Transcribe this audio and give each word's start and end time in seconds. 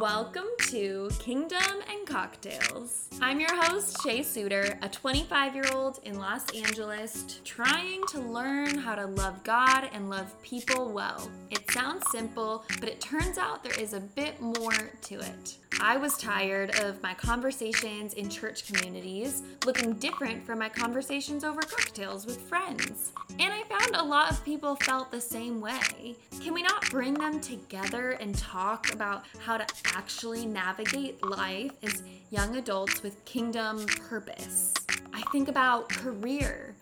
Welcome 0.00 0.48
to 0.70 1.08
Kingdom 1.20 1.60
and 1.88 2.04
Cocktails. 2.04 3.08
I'm 3.20 3.38
your 3.38 3.54
host, 3.54 4.02
Shay 4.02 4.24
Suter, 4.24 4.76
a 4.82 4.88
25 4.88 5.54
year 5.54 5.66
old 5.72 6.00
in 6.02 6.18
Los 6.18 6.50
Angeles 6.50 7.40
trying 7.44 8.02
to 8.08 8.18
learn 8.18 8.76
how 8.76 8.96
to 8.96 9.06
love 9.06 9.44
God 9.44 9.88
and 9.92 10.10
love 10.10 10.34
people 10.42 10.90
well. 10.90 11.30
It 11.50 11.63
sounds 11.74 12.08
simple, 12.12 12.64
but 12.78 12.88
it 12.88 13.00
turns 13.00 13.36
out 13.36 13.64
there 13.64 13.80
is 13.80 13.94
a 13.94 14.00
bit 14.00 14.40
more 14.40 14.92
to 15.02 15.18
it. 15.18 15.56
I 15.80 15.96
was 15.96 16.16
tired 16.16 16.78
of 16.78 17.02
my 17.02 17.14
conversations 17.14 18.14
in 18.14 18.30
church 18.30 18.68
communities 18.68 19.42
looking 19.66 19.94
different 19.94 20.46
from 20.46 20.60
my 20.60 20.68
conversations 20.68 21.42
over 21.42 21.60
cocktails 21.62 22.26
with 22.26 22.40
friends. 22.42 23.10
And 23.40 23.52
I 23.52 23.64
found 23.64 23.96
a 23.96 24.04
lot 24.04 24.30
of 24.30 24.44
people 24.44 24.76
felt 24.76 25.10
the 25.10 25.20
same 25.20 25.60
way. 25.60 26.14
Can 26.40 26.54
we 26.54 26.62
not 26.62 26.88
bring 26.90 27.14
them 27.14 27.40
together 27.40 28.12
and 28.12 28.38
talk 28.38 28.92
about 28.92 29.24
how 29.40 29.56
to 29.56 29.66
actually 29.96 30.46
navigate 30.46 31.24
life 31.24 31.72
as 31.82 32.04
young 32.30 32.54
adults 32.56 33.02
with 33.02 33.24
kingdom 33.24 33.84
purpose? 34.08 34.74
I 35.12 35.22
think 35.32 35.48
about 35.48 35.88
career, 35.88 36.76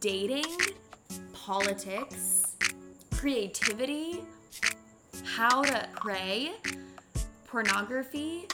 dating, 0.00 0.56
politics, 1.32 2.56
creativity, 3.22 4.24
how 5.22 5.62
to 5.62 5.88
pray 5.94 6.50
pornography, 7.46 8.48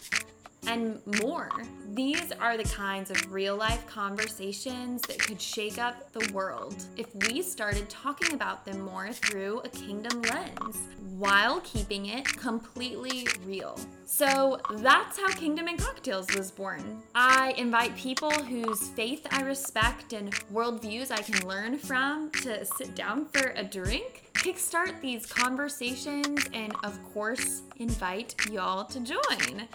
and 0.66 1.00
more. 1.22 1.48
These 1.94 2.32
are 2.32 2.58
the 2.58 2.64
kinds 2.64 3.10
of 3.10 3.32
real 3.32 3.56
life 3.56 3.86
conversations 3.86 5.00
that 5.02 5.20
could 5.20 5.41
shake 5.41 5.78
up 5.78 6.12
the 6.12 6.30
world 6.34 6.84
if 6.98 7.06
we 7.14 7.41
started 7.41 7.88
talking 7.88 8.34
about 8.34 8.66
them 8.66 8.80
more 8.80 9.10
through 9.12 9.60
a 9.60 9.68
kingdom 9.68 10.20
lens 10.22 10.77
while 11.18 11.60
keeping 11.60 12.06
it 12.06 12.24
completely 12.36 13.27
real. 13.45 13.78
So 14.04 14.60
that's 14.77 15.19
how 15.19 15.28
Kingdom 15.30 15.66
and 15.66 15.78
Cocktails 15.78 16.33
was 16.36 16.50
born. 16.50 17.02
I 17.14 17.55
invite 17.58 17.97
people 17.97 18.30
whose 18.30 18.88
faith 18.91 19.27
I 19.33 19.42
respect 19.42 20.12
and 20.12 20.33
worldviews 20.52 21.11
I 21.11 21.22
can 21.22 21.46
learn 21.46 21.77
from 21.77 22.30
to 22.42 22.64
sit 22.64 22.94
down 22.94 23.27
for 23.27 23.52
a 23.56 23.64
drink 23.64 24.30
kickstart 24.34 25.00
these 25.00 25.27
conversations 25.27 26.48
and, 26.52 26.72
of 26.84 26.98
course, 27.12 27.62
invite 27.77 28.36
y'all 28.50 28.84
to 28.84 29.00
join. 29.00 29.69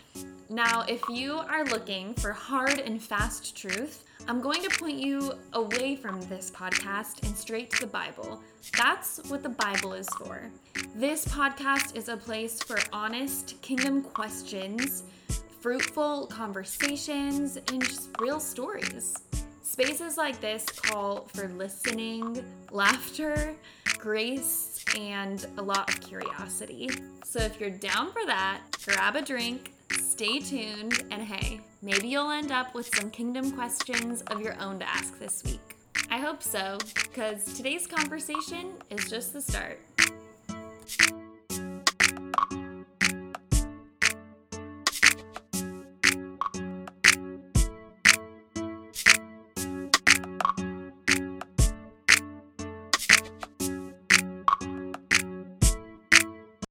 Now, 0.49 0.83
if 0.88 1.02
you 1.09 1.33
are 1.38 1.63
looking 1.66 2.13
for 2.16 2.31
hard 2.31 2.80
and 2.80 3.02
fast 3.02 3.55
truth, 3.55 4.03
I'm 4.27 4.41
going 4.41 4.61
to 4.63 4.69
point 4.77 4.97
you 4.97 5.33
away 5.53 5.95
from 5.95 6.22
this 6.23 6.52
podcast 6.52 7.25
and 7.25 7.36
straight 7.36 7.72
to 7.72 7.81
the 7.81 7.88
Bible. 7.88 8.41
That's 8.77 9.19
what 9.30 9.41
the 9.41 9.49
Bible 9.49 9.94
is 9.94 10.08
for. 10.09 10.49
This 10.95 11.25
podcast 11.25 11.95
is 11.95 12.09
a 12.09 12.17
place 12.17 12.61
for 12.61 12.77
honest 12.91 13.61
kingdom 13.61 14.02
questions, 14.02 15.03
fruitful 15.61 16.27
conversations, 16.27 17.58
and 17.58 17.83
just 17.83 18.09
real 18.19 18.39
stories. 18.39 19.16
Spaces 19.61 20.17
like 20.17 20.39
this 20.39 20.66
call 20.66 21.27
for 21.33 21.47
listening, 21.47 22.44
laughter, 22.71 23.55
grace, 23.97 24.83
and 24.97 25.47
a 25.58 25.61
lot 25.61 25.89
of 25.89 25.99
curiosity. 26.02 26.89
So 27.23 27.39
if 27.39 27.59
you're 27.59 27.71
down 27.71 28.11
for 28.11 28.25
that, 28.25 28.61
grab 28.86 29.16
a 29.16 29.21
drink, 29.21 29.72
stay 30.14 30.38
tuned, 30.38 31.03
and 31.09 31.23
hey, 31.23 31.59
maybe 31.81 32.08
you'll 32.08 32.30
end 32.30 32.52
up 32.52 32.75
with 32.75 32.88
some 32.95 33.09
kingdom 33.09 33.50
questions 33.50 34.22
of 34.28 34.42
your 34.42 34.55
own 34.61 34.78
to 34.78 34.88
ask 34.88 35.17
this 35.17 35.44
week. 35.44 35.75
I 36.11 36.20
hope 36.20 36.44
so, 36.44 36.78
because 36.94 37.55
today's 37.55 37.88
conversation 37.88 38.73
is 38.92 39.09
just 39.09 39.33
the 39.33 39.42
start. 39.42 39.80